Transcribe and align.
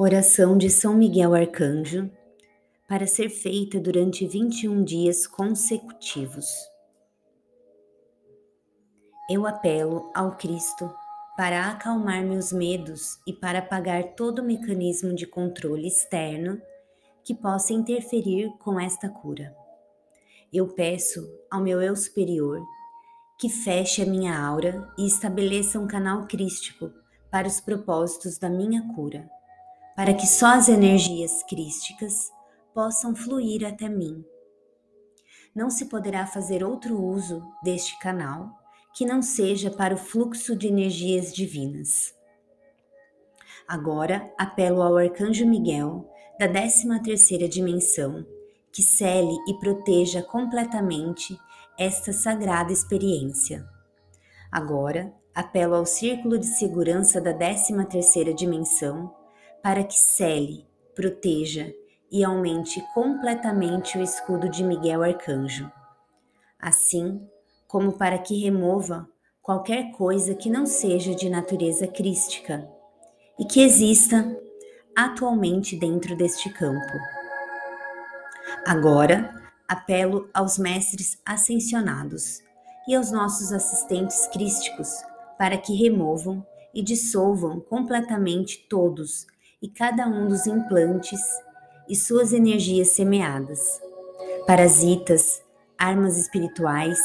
Oração 0.00 0.56
de 0.56 0.70
São 0.70 0.94
Miguel 0.94 1.34
Arcanjo 1.34 2.08
para 2.88 3.04
ser 3.04 3.28
feita 3.28 3.80
durante 3.80 4.24
21 4.28 4.84
dias 4.84 5.26
consecutivos. 5.26 6.46
Eu 9.28 9.44
apelo 9.44 10.08
ao 10.14 10.36
Cristo 10.36 10.88
para 11.36 11.68
acalmar 11.68 12.22
meus 12.22 12.52
medos 12.52 13.18
e 13.26 13.32
para 13.32 13.58
apagar 13.58 14.14
todo 14.14 14.40
mecanismo 14.40 15.16
de 15.16 15.26
controle 15.26 15.88
externo 15.88 16.62
que 17.24 17.34
possa 17.34 17.72
interferir 17.72 18.52
com 18.60 18.78
esta 18.78 19.08
cura. 19.08 19.52
Eu 20.52 20.68
peço 20.68 21.28
ao 21.50 21.60
meu 21.60 21.82
eu 21.82 21.96
superior 21.96 22.64
que 23.36 23.48
feche 23.48 24.00
a 24.00 24.06
minha 24.06 24.40
aura 24.40 24.88
e 24.96 25.08
estabeleça 25.08 25.76
um 25.76 25.88
canal 25.88 26.28
crístico 26.28 26.88
para 27.32 27.48
os 27.48 27.60
propósitos 27.60 28.38
da 28.38 28.48
minha 28.48 28.94
cura 28.94 29.28
para 29.98 30.14
que 30.14 30.28
só 30.28 30.54
as 30.54 30.68
energias 30.68 31.42
crísticas 31.42 32.30
possam 32.72 33.16
fluir 33.16 33.66
até 33.66 33.88
mim. 33.88 34.24
Não 35.52 35.68
se 35.70 35.86
poderá 35.86 36.24
fazer 36.24 36.62
outro 36.62 37.02
uso 37.02 37.42
deste 37.64 37.98
canal 37.98 38.48
que 38.94 39.04
não 39.04 39.20
seja 39.20 39.72
para 39.72 39.92
o 39.92 39.98
fluxo 39.98 40.54
de 40.54 40.68
energias 40.68 41.34
divinas. 41.34 42.14
Agora 43.66 44.32
apelo 44.38 44.82
ao 44.82 44.96
Arcanjo 44.96 45.44
Miguel, 45.44 46.08
da 46.38 46.46
13 46.46 47.02
terceira 47.02 47.48
dimensão, 47.48 48.24
que 48.70 48.82
cele 48.82 49.36
e 49.48 49.54
proteja 49.54 50.22
completamente 50.22 51.36
esta 51.76 52.12
sagrada 52.12 52.72
experiência. 52.72 53.68
Agora 54.52 55.12
apelo 55.34 55.74
ao 55.74 55.84
Círculo 55.84 56.38
de 56.38 56.46
Segurança 56.46 57.20
da 57.20 57.34
13 57.34 57.84
terceira 57.86 58.32
dimensão, 58.32 59.17
para 59.68 59.84
que 59.84 59.98
cele, 59.98 60.66
proteja 60.94 61.70
e 62.10 62.24
aumente 62.24 62.82
completamente 62.94 63.98
o 63.98 64.02
escudo 64.02 64.48
de 64.48 64.64
Miguel 64.64 65.02
Arcanjo, 65.02 65.70
assim 66.58 67.28
como 67.66 67.92
para 67.92 68.16
que 68.16 68.42
remova 68.42 69.06
qualquer 69.42 69.92
coisa 69.92 70.34
que 70.34 70.48
não 70.48 70.64
seja 70.64 71.14
de 71.14 71.28
natureza 71.28 71.86
crística 71.86 72.66
e 73.38 73.44
que 73.44 73.60
exista 73.60 74.34
atualmente 74.96 75.76
dentro 75.76 76.16
deste 76.16 76.48
campo. 76.48 76.94
Agora, 78.66 79.52
apelo 79.68 80.30
aos 80.32 80.56
mestres 80.56 81.20
ascensionados 81.26 82.42
e 82.88 82.94
aos 82.94 83.12
nossos 83.12 83.52
assistentes 83.52 84.26
crísticos 84.28 84.88
para 85.36 85.58
que 85.58 85.74
removam 85.74 86.42
e 86.72 86.82
dissolvam 86.82 87.60
completamente 87.60 88.66
todos 88.66 89.26
e 89.60 89.68
cada 89.68 90.06
um 90.06 90.28
dos 90.28 90.46
implantes 90.46 91.20
e 91.88 91.96
suas 91.96 92.32
energias 92.32 92.90
semeadas, 92.90 93.80
parasitas, 94.46 95.42
armas 95.76 96.16
espirituais 96.16 96.98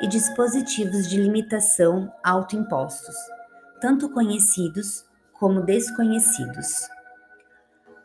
e 0.00 0.06
dispositivos 0.06 1.08
de 1.08 1.20
limitação 1.20 2.10
autoimpostos, 2.24 3.14
tanto 3.80 4.08
conhecidos 4.10 5.04
como 5.38 5.62
desconhecidos. 5.62 6.88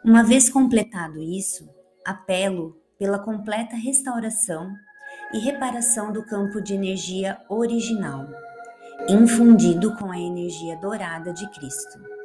Uma 0.04 0.24
vez 0.24 0.50
completado 0.50 1.20
isso, 1.20 1.68
apelo 2.06 2.78
pela 2.98 3.20
completa 3.20 3.76
restauração 3.76 4.74
e 5.34 5.40
reparação 5.40 6.12
do 6.12 6.24
campo 6.26 6.62
de 6.62 6.74
energia 6.74 7.40
original, 7.50 8.28
infundido 9.10 9.96
com 9.98 10.12
a 10.12 10.20
energia 10.20 10.78
dourada 10.78 11.34
de 11.34 11.50
Cristo. 11.52 12.25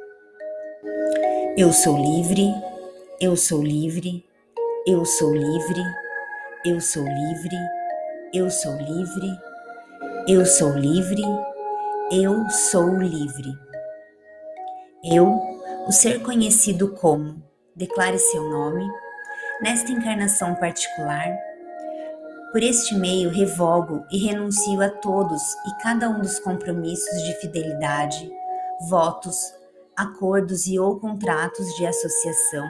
Eu 1.55 1.71
sou 1.71 1.95
livre, 1.95 2.51
eu 3.19 3.37
sou 3.37 3.61
livre, 3.61 4.25
eu 4.87 5.05
sou 5.05 5.31
livre, 5.31 5.83
eu 6.65 6.81
sou 6.81 7.03
livre, 7.03 7.55
eu 8.33 8.49
sou 8.49 8.75
livre, 8.77 9.39
eu 10.27 10.43
sou 10.43 10.75
livre, 10.75 11.21
eu 12.11 12.49
sou 12.49 12.95
livre. 12.97 13.53
Eu, 15.03 15.39
o 15.87 15.91
ser 15.91 16.23
conhecido 16.23 16.95
como, 16.95 17.43
declare 17.75 18.17
seu 18.17 18.49
nome, 18.49 18.89
nesta 19.61 19.91
encarnação 19.91 20.55
particular, 20.55 21.37
por 22.51 22.63
este 22.63 22.95
meio 22.95 23.29
revogo 23.29 24.03
e 24.11 24.17
renuncio 24.17 24.81
a 24.81 24.89
todos 24.89 25.41
e 25.67 25.83
cada 25.83 26.09
um 26.09 26.21
dos 26.21 26.39
compromissos 26.39 27.21
de 27.21 27.39
fidelidade, 27.39 28.31
votos, 28.89 29.60
acordos 29.95 30.67
e 30.67 30.79
ou 30.79 30.99
contratos 30.99 31.67
de 31.75 31.85
associação 31.85 32.67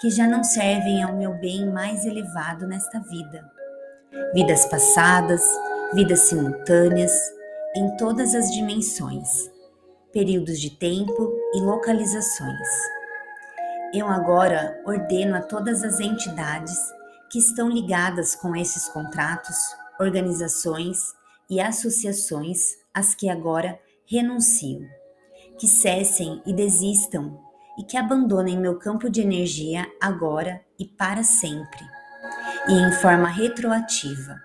que 0.00 0.10
já 0.10 0.26
não 0.26 0.42
servem 0.42 1.02
ao 1.02 1.14
meu 1.14 1.32
bem 1.34 1.70
mais 1.70 2.04
elevado 2.04 2.66
nesta 2.66 2.98
vida. 2.98 3.48
Vidas 4.34 4.66
passadas, 4.66 5.44
vidas 5.94 6.20
simultâneas, 6.20 7.16
em 7.76 7.96
todas 7.96 8.34
as 8.34 8.50
dimensões, 8.50 9.48
períodos 10.12 10.60
de 10.60 10.70
tempo 10.70 11.32
e 11.54 11.60
localizações. 11.60 12.68
Eu 13.94 14.08
agora 14.08 14.82
ordeno 14.84 15.36
a 15.36 15.40
todas 15.40 15.84
as 15.84 16.00
entidades 16.00 16.76
que 17.30 17.38
estão 17.38 17.68
ligadas 17.68 18.34
com 18.34 18.56
esses 18.56 18.88
contratos, 18.88 19.56
organizações 20.00 20.98
e 21.48 21.60
associações 21.60 22.72
às 22.92 23.14
que 23.14 23.28
agora 23.30 23.78
renuncio 24.04 24.80
que 25.62 25.68
cessem 25.68 26.42
e 26.44 26.52
desistam 26.52 27.38
e 27.78 27.84
que 27.84 27.96
abandonem 27.96 28.58
meu 28.58 28.80
campo 28.80 29.08
de 29.08 29.20
energia 29.20 29.86
agora 30.00 30.60
e 30.76 30.84
para 30.84 31.22
sempre, 31.22 31.78
e 32.68 32.72
em 32.72 32.90
forma 33.00 33.28
retroativa, 33.28 34.42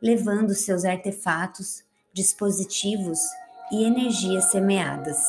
levando 0.00 0.54
seus 0.54 0.86
artefatos, 0.86 1.84
dispositivos 2.14 3.18
e 3.70 3.84
energias 3.84 4.44
semeadas. 4.44 5.22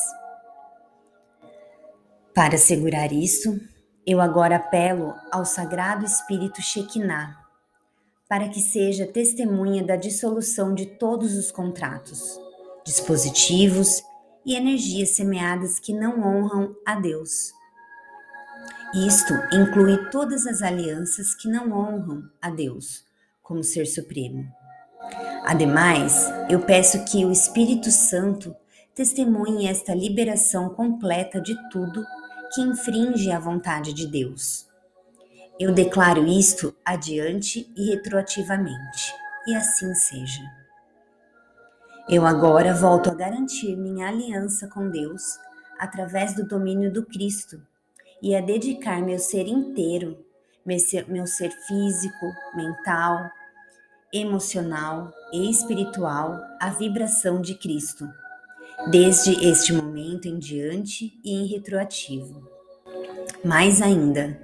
Para 2.34 2.54
assegurar 2.54 3.12
isso, 3.12 3.60
eu 4.06 4.22
agora 4.22 4.56
apelo 4.56 5.14
ao 5.30 5.44
Sagrado 5.44 6.06
Espírito 6.06 6.62
Shekinah, 6.62 7.36
para 8.26 8.48
que 8.48 8.60
seja 8.60 9.06
testemunha 9.06 9.84
da 9.84 9.96
dissolução 9.96 10.72
de 10.72 10.86
todos 10.86 11.36
os 11.36 11.52
contratos, 11.52 12.40
dispositivos 12.86 14.02
e 14.46 14.54
energias 14.54 15.10
semeadas 15.10 15.80
que 15.80 15.92
não 15.92 16.20
honram 16.20 16.74
a 16.86 16.94
Deus. 17.00 17.52
Isto 18.94 19.34
inclui 19.52 20.08
todas 20.10 20.46
as 20.46 20.62
alianças 20.62 21.34
que 21.34 21.48
não 21.48 21.72
honram 21.72 22.22
a 22.40 22.48
Deus 22.48 23.04
como 23.42 23.64
Ser 23.64 23.86
Supremo. 23.86 24.46
Ademais, 25.44 26.26
eu 26.48 26.60
peço 26.60 27.04
que 27.04 27.24
o 27.24 27.32
Espírito 27.32 27.90
Santo 27.90 28.54
testemunhe 28.94 29.66
esta 29.66 29.94
liberação 29.94 30.70
completa 30.70 31.40
de 31.40 31.54
tudo 31.70 32.04
que 32.54 32.60
infringe 32.60 33.30
a 33.30 33.38
vontade 33.38 33.92
de 33.92 34.06
Deus. 34.06 34.66
Eu 35.58 35.72
declaro 35.72 36.26
isto 36.26 36.74
adiante 36.84 37.70
e 37.76 37.90
retroativamente, 37.90 39.14
e 39.46 39.54
assim 39.54 39.94
seja. 39.94 40.42
Eu 42.08 42.24
agora 42.24 42.72
volto 42.72 43.10
a 43.10 43.14
garantir 43.14 43.74
minha 43.74 44.06
aliança 44.06 44.68
com 44.68 44.88
Deus 44.88 45.40
através 45.76 46.36
do 46.36 46.46
domínio 46.46 46.92
do 46.92 47.04
Cristo 47.04 47.60
e 48.22 48.36
a 48.36 48.40
dedicar 48.40 49.02
meu 49.02 49.18
ser 49.18 49.48
inteiro, 49.48 50.16
meu 50.64 51.26
ser, 51.26 51.50
físico, 51.66 52.32
mental, 52.54 53.28
emocional 54.12 55.10
e 55.32 55.50
espiritual 55.50 56.40
à 56.60 56.70
vibração 56.70 57.40
de 57.40 57.56
Cristo, 57.56 58.08
desde 58.88 59.44
este 59.44 59.72
momento 59.72 60.28
em 60.28 60.38
diante 60.38 61.12
e 61.24 61.32
em 61.32 61.46
retroativo. 61.46 62.48
Mais 63.44 63.82
ainda, 63.82 64.40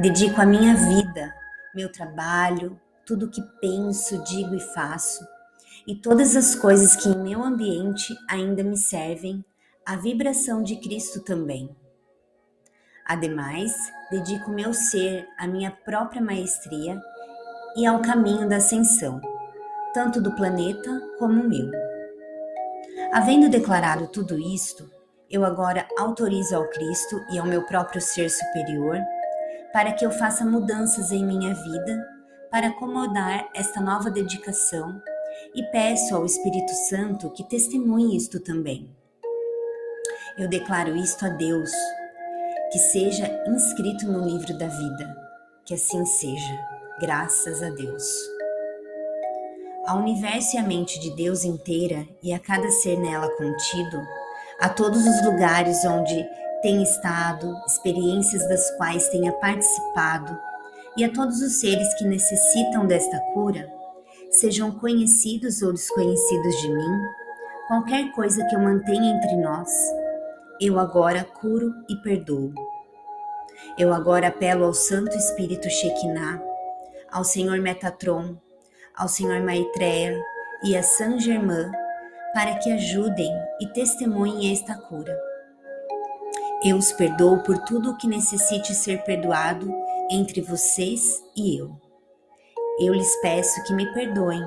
dedico 0.00 0.40
a 0.40 0.46
minha 0.46 0.74
vida, 0.74 1.32
meu 1.72 1.92
trabalho, 1.92 2.76
tudo 3.06 3.30
que 3.30 3.42
penso, 3.60 4.20
digo 4.24 4.52
e 4.56 4.60
faço 4.60 5.24
e 5.86 5.94
todas 5.94 6.34
as 6.34 6.54
coisas 6.54 6.96
que 6.96 7.08
em 7.08 7.16
meu 7.16 7.42
ambiente 7.42 8.16
ainda 8.28 8.62
me 8.62 8.76
servem 8.76 9.44
à 9.84 9.96
vibração 9.96 10.62
de 10.62 10.76
Cristo 10.76 11.20
também. 11.20 11.74
Ademais, 13.04 13.72
dedico 14.10 14.50
meu 14.50 14.72
ser 14.72 15.28
à 15.38 15.46
minha 15.46 15.70
própria 15.70 16.22
maestria 16.22 17.00
e 17.76 17.84
ao 17.84 18.00
caminho 18.00 18.48
da 18.48 18.56
ascensão, 18.56 19.20
tanto 19.92 20.22
do 20.22 20.34
planeta 20.34 21.00
como 21.18 21.42
o 21.42 21.48
meu. 21.48 21.70
Havendo 23.12 23.50
declarado 23.50 24.06
tudo 24.08 24.38
isto, 24.38 24.90
eu 25.30 25.44
agora 25.44 25.86
autorizo 25.98 26.56
ao 26.56 26.68
Cristo 26.70 27.20
e 27.30 27.38
ao 27.38 27.46
meu 27.46 27.62
próprio 27.66 28.00
ser 28.00 28.30
superior 28.30 28.98
para 29.72 29.92
que 29.92 30.06
eu 30.06 30.10
faça 30.10 30.44
mudanças 30.44 31.10
em 31.10 31.24
minha 31.24 31.52
vida 31.52 32.06
para 32.50 32.68
acomodar 32.68 33.48
esta 33.54 33.80
nova 33.80 34.10
dedicação 34.10 35.02
e 35.54 35.62
peço 35.64 36.14
ao 36.14 36.24
Espírito 36.24 36.72
Santo 36.88 37.30
que 37.30 37.42
testemunhe 37.44 38.16
isto 38.16 38.40
também. 38.40 38.88
Eu 40.38 40.48
declaro 40.48 40.96
isto 40.96 41.24
a 41.24 41.28
Deus, 41.28 41.70
que 42.72 42.78
seja 42.78 43.30
inscrito 43.46 44.06
no 44.06 44.26
livro 44.26 44.56
da 44.58 44.66
vida. 44.66 45.24
Que 45.64 45.74
assim 45.74 46.04
seja, 46.04 46.58
graças 47.00 47.62
a 47.62 47.70
Deus. 47.70 48.04
Ao 49.86 49.98
universo 49.98 50.56
e 50.56 50.58
a 50.58 50.62
mente 50.62 50.98
de 50.98 51.10
Deus 51.10 51.44
inteira 51.44 52.06
e 52.22 52.32
a 52.32 52.38
cada 52.38 52.68
ser 52.70 52.98
nela 52.98 53.28
contido, 53.36 54.02
a 54.60 54.68
todos 54.68 55.06
os 55.06 55.24
lugares 55.24 55.84
onde 55.84 56.26
tem 56.62 56.82
estado, 56.82 57.54
experiências 57.66 58.48
das 58.48 58.70
quais 58.76 59.08
tenha 59.10 59.32
participado, 59.32 60.38
e 60.96 61.04
a 61.04 61.12
todos 61.12 61.42
os 61.42 61.60
seres 61.60 61.92
que 61.94 62.04
necessitam 62.04 62.86
desta 62.86 63.18
cura, 63.34 63.70
sejam 64.34 64.70
conhecidos 64.72 65.62
ou 65.62 65.72
desconhecidos 65.72 66.56
de 66.60 66.68
mim, 66.68 67.02
qualquer 67.68 68.12
coisa 68.12 68.44
que 68.46 68.54
eu 68.54 68.60
mantenha 68.60 69.14
entre 69.14 69.36
nós, 69.36 69.70
eu 70.60 70.78
agora 70.78 71.24
curo 71.24 71.72
e 71.88 71.96
perdoo. 71.96 72.52
Eu 73.78 73.92
agora 73.92 74.28
apelo 74.28 74.64
ao 74.64 74.74
Santo 74.74 75.16
Espírito 75.16 75.68
Shekinah, 75.68 76.42
ao 77.10 77.24
Senhor 77.24 77.58
Metatron, 77.60 78.36
ao 78.96 79.08
Senhor 79.08 79.40
Maitreya 79.40 80.20
e 80.64 80.76
a 80.76 80.82
Saint 80.82 81.20
Germain 81.20 81.70
para 82.32 82.56
que 82.56 82.70
ajudem 82.72 83.32
e 83.60 83.66
testemunhem 83.68 84.52
esta 84.52 84.74
cura. 84.74 85.16
Eu 86.64 86.76
os 86.76 86.90
perdoo 86.92 87.42
por 87.44 87.58
tudo 87.58 87.90
o 87.90 87.96
que 87.96 88.08
necessite 88.08 88.74
ser 88.74 89.04
perdoado 89.04 89.72
entre 90.10 90.40
vocês 90.40 91.22
e 91.36 91.56
eu. 91.58 91.83
Eu 92.76 92.92
lhes 92.92 93.14
peço 93.22 93.62
que 93.62 93.72
me 93.72 93.86
perdoem 93.94 94.42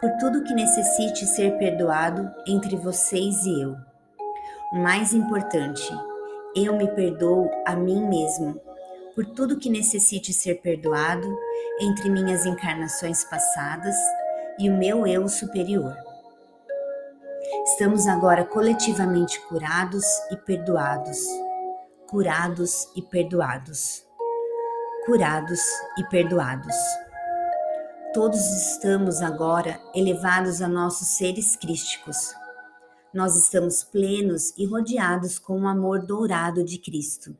por 0.00 0.10
tudo 0.18 0.42
que 0.42 0.52
necessite 0.52 1.24
ser 1.24 1.56
perdoado 1.56 2.28
entre 2.44 2.74
vocês 2.74 3.44
e 3.44 3.62
eu. 3.62 3.76
O 4.72 4.76
mais 4.76 5.14
importante, 5.14 5.88
eu 6.56 6.76
me 6.76 6.88
perdoo 6.88 7.48
a 7.64 7.76
mim 7.76 8.08
mesmo 8.08 8.60
por 9.14 9.24
tudo 9.24 9.56
que 9.56 9.70
necessite 9.70 10.32
ser 10.32 10.60
perdoado 10.60 11.32
entre 11.80 12.10
minhas 12.10 12.44
encarnações 12.44 13.22
passadas 13.24 13.94
e 14.58 14.68
o 14.68 14.76
meu 14.76 15.06
eu 15.06 15.28
superior. 15.28 15.94
Estamos 17.66 18.08
agora 18.08 18.44
coletivamente 18.44 19.40
curados 19.42 20.04
e 20.32 20.36
perdoados. 20.36 21.20
Curados 22.08 22.88
e 22.96 23.02
perdoados. 23.02 24.04
Curados 25.06 25.60
e 25.96 26.04
perdoados. 26.08 26.76
Todos 28.12 28.40
estamos 28.40 29.22
agora 29.22 29.80
elevados 29.94 30.60
a 30.60 30.66
nossos 30.66 31.16
seres 31.16 31.54
crísticos. 31.54 32.34
Nós 33.14 33.36
estamos 33.36 33.84
plenos 33.84 34.52
e 34.58 34.66
rodeados 34.66 35.38
com 35.38 35.60
o 35.60 35.68
amor 35.68 36.04
dourado 36.04 36.64
de 36.64 36.76
Cristo. 36.78 37.36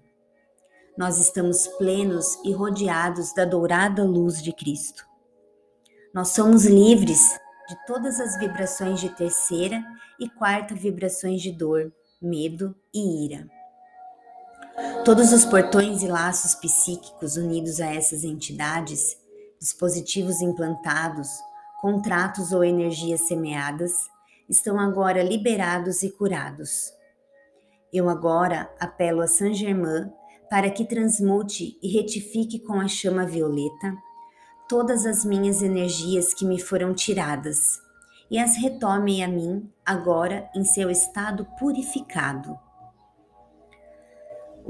Nós 0.97 1.19
estamos 1.19 1.67
plenos 1.67 2.39
e 2.45 2.53
rodeados 2.53 3.35
da 3.35 3.45
dourada 3.45 4.05
luz 4.05 4.41
de 4.41 4.53
Cristo. 4.53 5.05
Nós 6.15 6.29
somos 6.29 6.65
livres 6.65 7.37
de 7.69 7.77
todas 7.85 8.21
as 8.21 8.39
vibrações 8.39 9.01
de 9.01 9.09
terceira 9.09 9.83
e 10.21 10.29
quarta 10.29 10.73
vibrações 10.73 11.43
de 11.43 11.51
dor, 11.51 11.93
medo 12.23 12.77
e 12.95 13.25
ira. 13.25 13.45
Todos 15.05 15.33
os 15.33 15.45
portões 15.45 16.05
e 16.05 16.07
laços 16.07 16.55
psíquicos 16.55 17.37
unidos 17.37 17.81
a 17.81 17.93
essas 17.93 18.23
entidades 18.23 19.19
dispositivos 19.61 20.41
implantados, 20.41 21.29
contratos 21.81 22.53
ou 22.53 22.65
energias 22.65 23.29
semeadas, 23.29 23.93
estão 24.49 24.81
agora 24.81 25.23
liberados 25.23 26.03
e 26.03 26.11
curados. 26.11 26.93
Eu 27.93 28.09
agora 28.09 28.73
apelo 28.81 29.21
a 29.21 29.27
Saint 29.27 29.55
Germain 29.55 30.11
para 30.49 30.71
que 30.71 30.85
transmute 30.85 31.79
e 31.83 31.89
retifique 31.89 32.59
com 32.59 32.81
a 32.81 32.89
chama 32.89 33.27
violeta 33.27 33.95
todas 34.69 35.05
as 35.05 35.25
minhas 35.25 35.63
energias 35.63 36.33
que 36.33 36.45
me 36.45 36.61
foram 36.61 36.95
tiradas 36.95 37.81
e 38.31 38.39
as 38.39 38.57
retome 38.57 39.23
a 39.23 39.29
mim 39.29 39.69
agora 39.85 40.49
em 40.55 40.65
seu 40.65 40.89
estado 40.89 41.45
purificado. 41.59 42.57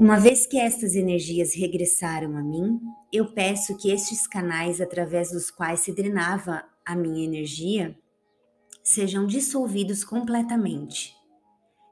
Uma 0.01 0.19
vez 0.19 0.47
que 0.47 0.57
estas 0.57 0.95
energias 0.95 1.53
regressaram 1.53 2.35
a 2.35 2.41
mim, 2.41 2.81
eu 3.13 3.33
peço 3.35 3.77
que 3.77 3.91
estes 3.91 4.25
canais 4.25 4.81
através 4.81 5.31
dos 5.31 5.51
quais 5.51 5.81
se 5.81 5.93
drenava 5.93 6.63
a 6.83 6.95
minha 6.95 7.23
energia 7.23 7.95
sejam 8.83 9.27
dissolvidos 9.27 10.03
completamente. 10.03 11.15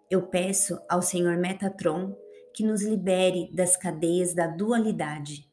Eu 0.10 0.24
peço 0.24 0.82
ao 0.90 1.04
Senhor 1.04 1.38
Metatron 1.38 2.18
que 2.52 2.64
nos 2.64 2.82
libere 2.82 3.48
das 3.54 3.78
cadeias 3.78 4.34
da 4.34 4.48
dualidade. 4.48 5.48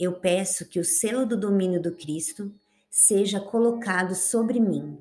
Eu 0.00 0.18
peço 0.18 0.68
que 0.68 0.80
o 0.80 0.84
selo 0.84 1.24
do 1.24 1.38
domínio 1.38 1.80
do 1.80 1.94
Cristo 1.94 2.52
seja 2.90 3.38
colocado 3.38 4.16
sobre 4.16 4.58
mim. 4.58 4.98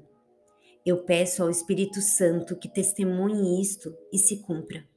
Eu 0.85 1.05
peço 1.05 1.41
ao 1.41 1.49
Espírito 1.49 2.01
Santo 2.01 2.55
que 2.55 2.69
testemunhe 2.69 3.59
isto 3.59 3.97
e 4.13 4.19
se 4.19 4.43
cumpra. 4.43 4.87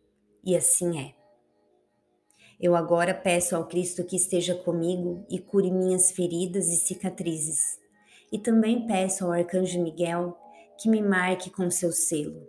E 0.45 0.55
assim 0.55 1.01
é. 1.01 1.24
Eu 2.61 2.77
agora 2.77 3.13
peço 3.13 3.57
ao 3.57 3.67
Cristo 3.67 4.05
que 4.05 4.17
esteja 4.17 4.55
comigo 4.55 5.27
e 5.29 5.39
cure 5.39 5.71
minhas 5.71 6.13
feridas 6.13 6.69
e 6.69 6.77
cicatrizes. 6.77 7.79
E 8.31 8.39
também 8.39 8.87
peço 8.87 9.25
ao 9.25 9.33
Arcanjo 9.33 9.83
Miguel 9.83 10.39
que 10.79 10.89
me 10.89 11.03
marque 11.03 11.51
com 11.51 11.71
seu 11.71 11.93
selo, 11.93 12.47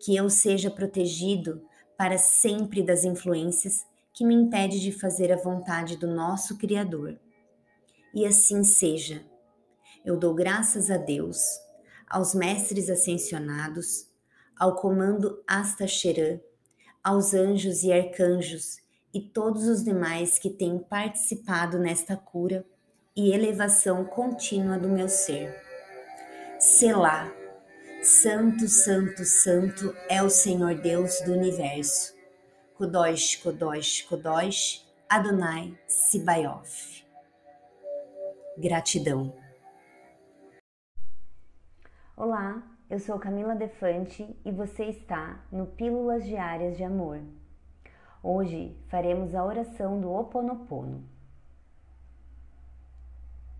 que 0.00 0.14
eu 0.14 0.28
seja 0.30 0.70
protegido 0.70 1.62
para 1.96 2.18
sempre 2.18 2.82
das 2.82 3.04
influências 3.04 3.84
que 4.12 4.24
me 4.24 4.34
impede 4.34 4.80
de 4.80 4.92
fazer 4.92 5.32
a 5.32 5.36
vontade 5.36 5.96
do 5.96 6.06
nosso 6.06 6.56
Criador. 6.58 7.18
E 8.14 8.26
assim 8.26 8.64
seja. 8.64 9.24
Eu 10.04 10.16
dou 10.16 10.34
graças 10.34 10.90
a 10.90 10.96
Deus, 10.96 11.38
aos 12.08 12.34
mestres 12.34 12.88
ascensionados, 12.88 14.08
ao 14.58 14.76
comando 14.76 15.42
Astacheran, 15.46 16.40
aos 17.02 17.34
anjos 17.34 17.82
e 17.82 17.92
arcanjos 17.92 18.78
e 19.12 19.20
todos 19.20 19.66
os 19.66 19.82
demais 19.82 20.38
que 20.38 20.50
têm 20.50 20.78
participado 20.78 21.78
nesta 21.78 22.16
cura 22.16 22.64
e 23.16 23.32
elevação 23.32 24.04
contínua 24.04 24.78
do 24.78 24.88
meu 24.88 25.08
ser. 25.08 25.54
Selá. 26.58 27.32
Santo, 28.02 28.68
Santo, 28.68 29.24
Santo 29.24 29.94
é 30.08 30.22
o 30.22 30.30
Senhor 30.30 30.74
Deus 30.76 31.20
do 31.22 31.32
universo. 31.32 32.14
Kodosh, 32.74 33.36
Kodosh, 33.42 34.02
Kodosh, 34.02 34.86
Adonai 35.08 35.76
Sibaioth. 35.86 37.04
Gratidão. 38.56 39.34
Olá, 42.16 42.62
eu 42.88 42.98
sou 43.00 43.18
Camila 43.18 43.54
Defante 43.54 44.36
e 44.44 44.52
você 44.52 44.84
está 44.84 45.44
no 45.50 45.66
Pílulas 45.66 46.24
Diárias 46.24 46.76
de 46.76 46.84
Amor. 46.84 47.20
Hoje 48.20 48.76
faremos 48.88 49.32
a 49.32 49.44
oração 49.44 50.00
do 50.00 50.10
Ho 50.10 50.22
Oponopono. 50.22 51.04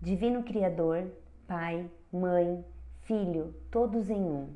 Divino 0.01 0.43
Criador, 0.43 1.09
Pai, 1.47 1.89
Mãe, 2.11 2.65
Filho, 3.03 3.55
todos 3.71 4.09
em 4.09 4.21
um. 4.21 4.49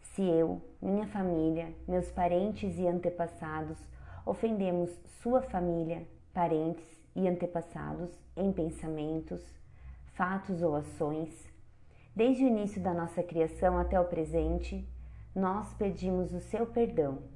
Se 0.00 0.22
eu, 0.22 0.62
minha 0.80 1.06
família, 1.08 1.70
meus 1.86 2.10
parentes 2.10 2.78
e 2.78 2.88
antepassados 2.88 3.76
ofendemos 4.24 4.90
sua 5.20 5.42
família, 5.42 6.08
parentes 6.32 6.86
e 7.14 7.28
antepassados 7.28 8.08
em 8.34 8.50
pensamentos, 8.50 9.42
fatos 10.14 10.62
ou 10.62 10.74
ações, 10.74 11.46
desde 12.14 12.42
o 12.42 12.48
início 12.48 12.80
da 12.80 12.94
nossa 12.94 13.22
criação 13.22 13.76
até 13.76 14.00
o 14.00 14.06
presente, 14.06 14.88
nós 15.34 15.74
pedimos 15.74 16.32
o 16.32 16.40
seu 16.40 16.66
perdão 16.66 17.35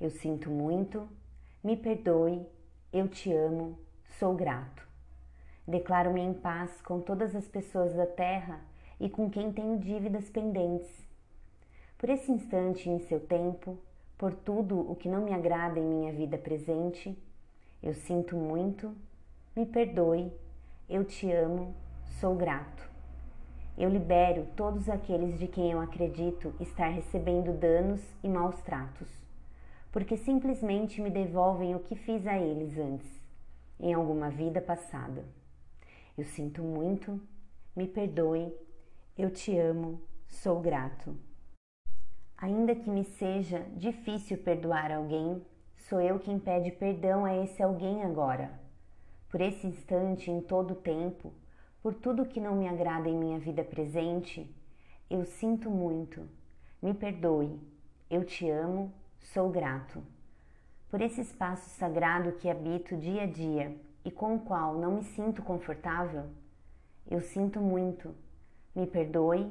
Eu 0.00 0.08
sinto 0.08 0.48
muito, 0.48 1.06
me 1.62 1.76
perdoe, 1.76 2.46
eu 2.90 3.06
te 3.06 3.30
amo, 3.32 3.78
sou 4.18 4.34
grato. 4.34 4.88
Declaro-me 5.68 6.22
em 6.22 6.32
paz 6.32 6.80
com 6.80 7.00
todas 7.00 7.36
as 7.36 7.46
pessoas 7.46 7.92
da 7.92 8.06
terra 8.06 8.60
e 8.98 9.10
com 9.10 9.28
quem 9.28 9.52
tenho 9.52 9.78
dívidas 9.78 10.30
pendentes. 10.30 10.90
Por 11.98 12.08
esse 12.08 12.32
instante 12.32 12.88
em 12.88 12.98
seu 13.00 13.20
tempo, 13.20 13.78
por 14.16 14.32
tudo 14.32 14.90
o 14.90 14.96
que 14.96 15.08
não 15.08 15.22
me 15.22 15.34
agrada 15.34 15.78
em 15.78 15.84
minha 15.84 16.12
vida 16.12 16.38
presente. 16.38 17.16
Eu 17.82 17.92
sinto 17.92 18.36
muito, 18.36 18.96
me 19.54 19.66
perdoe, 19.66 20.32
eu 20.88 21.04
te 21.04 21.30
amo, 21.30 21.74
sou 22.18 22.34
grato. 22.34 22.88
Eu 23.76 23.90
libero 23.90 24.46
todos 24.56 24.88
aqueles 24.88 25.38
de 25.38 25.46
quem 25.46 25.72
eu 25.72 25.80
acredito 25.80 26.54
estar 26.58 26.88
recebendo 26.88 27.52
danos 27.52 28.00
e 28.22 28.28
maus 28.28 28.60
tratos, 28.62 29.08
porque 29.90 30.16
simplesmente 30.16 31.00
me 31.00 31.10
devolvem 31.10 31.74
o 31.74 31.80
que 31.80 31.96
fiz 31.96 32.26
a 32.26 32.38
eles 32.38 32.78
antes, 32.78 33.08
em 33.78 33.92
alguma 33.92 34.30
vida 34.30 34.60
passada. 34.60 35.24
Eu 36.16 36.24
sinto 36.24 36.62
muito, 36.62 37.20
me 37.74 37.88
perdoe, 37.88 38.52
eu 39.16 39.30
te 39.30 39.56
amo, 39.56 40.00
sou 40.28 40.60
grato. 40.60 41.16
Ainda 42.36 42.74
que 42.74 42.88
me 42.88 43.04
seja 43.04 43.60
difícil 43.76 44.38
perdoar 44.38 44.90
alguém, 44.92 45.44
sou 45.76 46.00
eu 46.00 46.18
quem 46.18 46.38
pede 46.38 46.70
perdão 46.70 47.24
a 47.24 47.36
esse 47.36 47.62
alguém 47.62 48.02
agora. 48.02 48.50
Por 49.28 49.40
esse 49.40 49.66
instante, 49.66 50.30
em 50.30 50.40
todo 50.40 50.72
o 50.72 50.76
tempo, 50.76 51.32
por 51.82 51.94
tudo 51.94 52.26
que 52.26 52.40
não 52.40 52.56
me 52.56 52.68
agrada 52.68 53.08
em 53.08 53.16
minha 53.16 53.38
vida 53.38 53.62
presente, 53.62 54.54
eu 55.08 55.24
sinto 55.24 55.70
muito. 55.70 56.28
Me 56.82 56.94
perdoe. 56.94 57.58
Eu 58.08 58.24
te 58.24 58.48
amo, 58.48 58.92
sou 59.20 59.50
grato. 59.50 60.02
Por 60.90 61.00
esse 61.00 61.20
espaço 61.20 61.68
sagrado 61.70 62.32
que 62.32 62.50
habito 62.50 62.96
dia 62.96 63.22
a 63.22 63.26
dia 63.26 63.76
e 64.04 64.10
com 64.10 64.34
o 64.34 64.40
qual 64.40 64.76
não 64.78 64.96
me 64.96 65.04
sinto 65.04 65.42
confortável, 65.42 66.30
eu 67.08 67.20
sinto 67.20 67.60
muito. 67.60 68.14
Me 68.74 68.86
perdoe. 68.86 69.50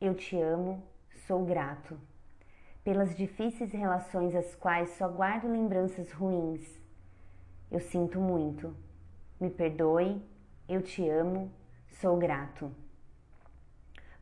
Eu 0.00 0.14
te 0.14 0.40
amo, 0.40 0.82
sou 1.26 1.44
grato. 1.44 1.98
Pelas 2.82 3.14
difíceis 3.14 3.72
relações 3.72 4.34
às 4.34 4.54
quais 4.54 4.88
só 4.96 5.06
guardo 5.08 5.46
lembranças 5.46 6.10
ruins, 6.12 6.80
eu 7.70 7.80
sinto 7.80 8.18
muito. 8.18 8.74
Me 9.38 9.50
perdoe. 9.50 10.22
Eu 10.66 10.80
te 10.80 11.06
amo, 11.08 11.50
Sou 12.00 12.16
grato 12.16 12.74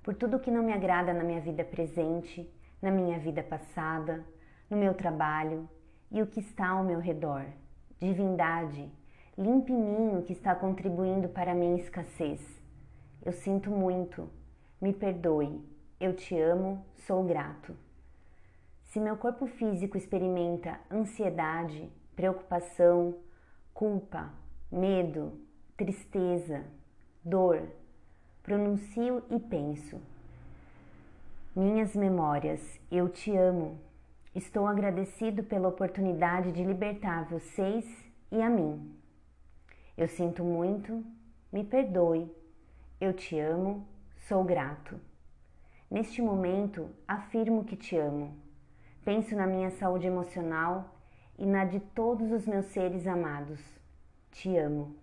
por 0.09 0.15
tudo 0.15 0.41
que 0.41 0.51
não 0.51 0.63
me 0.63 0.73
agrada 0.73 1.13
na 1.13 1.23
minha 1.23 1.39
vida 1.39 1.63
presente, 1.63 2.51
na 2.81 2.91
minha 2.91 3.19
vida 3.19 3.43
passada, 3.43 4.25
no 4.71 4.77
meu 4.77 4.95
trabalho 4.95 5.69
e 6.11 6.23
o 6.23 6.27
que 6.27 6.41
está 6.41 6.69
ao 6.69 6.85
meu 6.85 6.99
redor. 6.99 7.45
Divindade, 7.99 8.91
limpe 9.37 9.73
mim 9.73 10.19
o 10.19 10.23
que 10.23 10.33
está 10.33 10.55
contribuindo 10.55 11.29
para 11.29 11.53
a 11.53 11.55
minha 11.55 11.77
escassez. 11.77 12.41
Eu 13.25 13.33
sinto 13.33 13.71
muito, 13.71 14.29
me 14.81 14.93
perdoe, 14.93 15.61
eu 16.01 16.15
te 16.15 16.39
amo, 16.39 16.85
sou 17.07 17.25
grato. 17.25 17.75
Se 18.85 19.01
meu 19.01 19.17
corpo 19.17 19.47
físico 19.47 19.99
experimenta 19.99 20.79
ansiedade, 20.91 21.91
preocupação, 22.17 23.17
culpa, 23.75 24.31
medo, 24.73 25.39
tristeza, 25.77 26.65
dor, 27.25 27.69
pronuncio 28.43 29.23
e 29.31 29.39
penso. 29.39 30.01
Minhas 31.55 31.95
memórias, 31.95 32.81
eu 32.91 33.09
te 33.09 33.37
amo. 33.37 33.79
Estou 34.35 34.67
agradecido 34.67 35.43
pela 35.43 35.69
oportunidade 35.69 36.53
de 36.53 36.63
libertar 36.63 37.25
vocês 37.25 37.85
e 38.31 38.41
a 38.43 38.49
mim. 38.49 38.95
Eu 39.97 40.09
sinto 40.09 40.45
muito, 40.45 41.05
me 41.53 41.65
perdoe. 41.65 42.31
Eu 43.01 43.13
te 43.13 43.39
amo, 43.39 43.87
sou 44.29 44.45
grato. 44.45 45.01
Neste 45.91 46.21
momento, 46.21 46.91
afirmo 47.07 47.65
que 47.65 47.77
te 47.77 47.97
amo. 47.97 48.37
Penso 49.05 49.35
na 49.35 49.47
minha 49.47 49.71
saúde 49.71 50.07
emocional 50.07 50.95
e 51.39 51.47
na 51.47 51.65
de 51.65 51.81
todos 51.81 52.31
os 52.31 52.47
meus 52.47 52.67
seres 52.67 53.07
amados. 53.07 53.61
Te 54.31 54.57
amo 54.57 54.95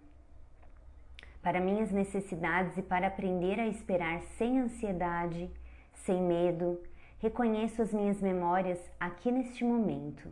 para 1.45 1.61
minhas 1.61 1.91
necessidades 1.91 2.75
e 2.75 2.81
para 2.81 3.05
aprender 3.05 3.59
a 3.59 3.67
esperar 3.67 4.19
sem 4.35 4.59
ansiedade, 4.59 5.47
sem 5.93 6.19
medo. 6.19 6.81
Reconheço 7.19 7.81
as 7.81 7.93
minhas 7.93 8.21
memórias 8.21 8.79
aqui 8.99 9.31
neste 9.31 9.63
momento. 9.63 10.29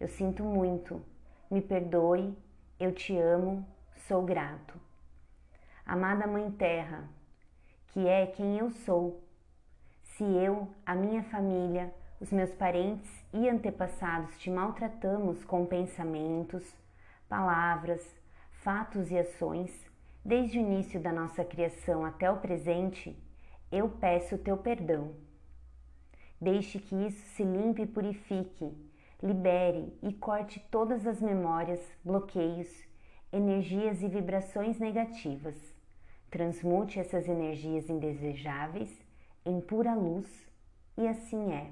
Eu 0.00 0.08
sinto 0.08 0.42
muito, 0.42 1.02
me 1.50 1.60
perdoe, 1.60 2.36
eu 2.78 2.92
te 2.92 3.16
amo, 3.16 3.66
sou 4.08 4.22
grato. 4.22 4.78
Amada 5.84 6.26
Mãe 6.26 6.50
Terra, 6.50 7.08
que 7.88 8.06
é 8.06 8.26
quem 8.26 8.58
eu 8.58 8.70
sou, 8.70 9.22
se 10.02 10.24
eu, 10.24 10.68
a 10.84 10.94
minha 10.94 11.22
família, 11.24 11.94
os 12.20 12.32
meus 12.32 12.52
parentes 12.54 13.10
e 13.32 13.48
antepassados 13.48 14.38
te 14.38 14.50
maltratamos 14.50 15.44
com 15.44 15.66
pensamentos, 15.66 16.64
palavras, 17.28 18.02
fatos 18.50 19.10
e 19.10 19.18
ações, 19.18 19.86
Desde 20.26 20.58
o 20.58 20.60
início 20.60 20.98
da 20.98 21.12
nossa 21.12 21.44
criação 21.44 22.04
até 22.04 22.28
o 22.28 22.38
presente, 22.38 23.16
eu 23.70 23.88
peço 23.88 24.36
teu 24.36 24.56
perdão. 24.56 25.14
Deixe 26.40 26.78
que 26.78 26.94
isso 27.06 27.24
se 27.34 27.42
limpe 27.42 27.82
e 27.82 27.86
purifique, 27.86 28.72
libere 29.22 29.92
e 30.02 30.12
corte 30.12 30.60
todas 30.70 31.06
as 31.06 31.20
memórias, 31.20 31.80
bloqueios, 32.04 32.68
energias 33.32 34.02
e 34.02 34.08
vibrações 34.08 34.78
negativas. 34.78 35.56
Transmute 36.30 36.98
essas 37.00 37.28
energias 37.28 37.88
indesejáveis 37.88 38.90
em 39.44 39.60
pura 39.60 39.94
luz 39.94 40.26
e 40.96 41.06
assim 41.06 41.52
é. 41.52 41.70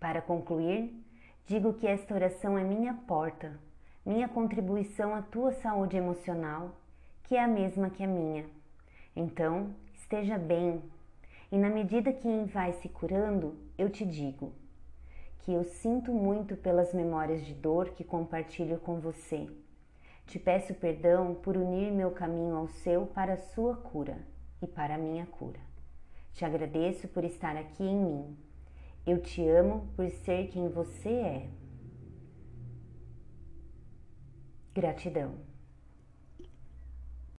Para 0.00 0.22
concluir, 0.22 0.94
digo 1.46 1.74
que 1.74 1.86
esta 1.86 2.14
oração 2.14 2.56
é 2.56 2.64
minha 2.64 2.94
porta 2.94 3.58
minha 4.08 4.26
contribuição 4.26 5.14
à 5.14 5.20
tua 5.20 5.52
saúde 5.52 5.94
emocional, 5.94 6.74
que 7.24 7.36
é 7.36 7.44
a 7.44 7.46
mesma 7.46 7.90
que 7.90 8.02
a 8.02 8.06
minha. 8.06 8.46
Então, 9.14 9.74
esteja 9.92 10.38
bem, 10.38 10.82
e 11.50 11.56
na 11.56 11.70
medida 11.70 12.12
que 12.12 12.44
vai 12.44 12.72
se 12.74 12.88
curando, 12.88 13.56
eu 13.76 13.88
te 13.88 14.04
digo 14.04 14.52
que 15.38 15.52
eu 15.52 15.64
sinto 15.64 16.12
muito 16.12 16.56
pelas 16.56 16.92
memórias 16.92 17.44
de 17.46 17.54
dor 17.54 17.90
que 17.90 18.04
compartilho 18.04 18.78
com 18.78 19.00
você. 19.00 19.48
Te 20.26 20.38
peço 20.38 20.74
perdão 20.74 21.34
por 21.34 21.56
unir 21.56 21.90
meu 21.90 22.10
caminho 22.10 22.54
ao 22.54 22.68
seu 22.68 23.06
para 23.06 23.32
a 23.32 23.38
sua 23.38 23.74
cura 23.76 24.18
e 24.60 24.66
para 24.66 24.96
a 24.96 24.98
minha 24.98 25.24
cura. 25.24 25.60
Te 26.34 26.44
agradeço 26.44 27.08
por 27.08 27.24
estar 27.24 27.56
aqui 27.56 27.82
em 27.82 27.96
mim. 27.96 28.36
Eu 29.06 29.22
te 29.22 29.42
amo 29.48 29.88
por 29.96 30.10
ser 30.10 30.48
quem 30.48 30.68
você 30.68 31.08
é. 31.08 31.48
Gratidão. 34.74 35.34